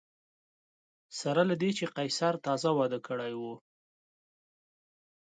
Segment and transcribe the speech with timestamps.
[1.19, 3.41] سره له دې چې قیصر تازه واده کړی و